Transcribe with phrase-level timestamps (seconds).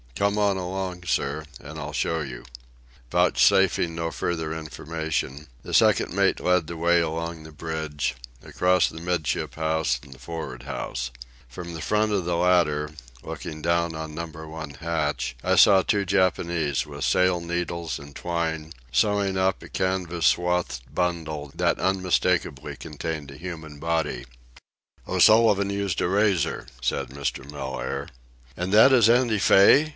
[0.15, 2.45] Come on along, sir, and I'll show you."
[3.11, 8.99] Vouchsafing no further information, the second mate led the way along the bridge, across the
[9.01, 11.09] 'midship house and the for'ard house.
[11.47, 12.91] From the edge of the latter,
[13.23, 18.73] looking down on Number One hatch, I saw two Japanese, with sail needles and twine,
[18.91, 24.25] sewing up a canvas swathed bundle that unmistakably contained a human body.
[25.07, 27.49] "O'Sullivan used a razor," said Mr.
[27.49, 28.07] Mellaire.
[28.55, 29.89] "And that is Andy Fay?"